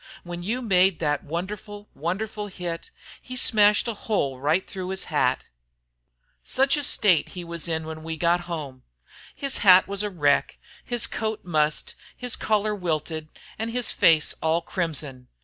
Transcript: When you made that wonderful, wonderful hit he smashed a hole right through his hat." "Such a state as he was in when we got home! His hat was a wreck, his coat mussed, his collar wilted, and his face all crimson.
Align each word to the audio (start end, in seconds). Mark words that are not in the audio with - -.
When 0.23 0.41
you 0.41 0.63
made 0.63 0.97
that 0.97 1.23
wonderful, 1.23 1.87
wonderful 1.93 2.47
hit 2.47 2.89
he 3.21 3.35
smashed 3.37 3.87
a 3.87 3.93
hole 3.93 4.39
right 4.39 4.67
through 4.67 4.89
his 4.89 5.03
hat." 5.13 5.43
"Such 6.43 6.75
a 6.75 6.81
state 6.83 7.27
as 7.27 7.33
he 7.35 7.43
was 7.43 7.67
in 7.67 7.85
when 7.85 8.01
we 8.01 8.17
got 8.17 8.39
home! 8.49 8.81
His 9.35 9.57
hat 9.59 9.87
was 9.87 10.01
a 10.01 10.09
wreck, 10.09 10.57
his 10.83 11.05
coat 11.05 11.45
mussed, 11.45 11.93
his 12.17 12.35
collar 12.35 12.73
wilted, 12.73 13.29
and 13.59 13.69
his 13.69 13.91
face 13.91 14.33
all 14.41 14.61
crimson. 14.63 15.27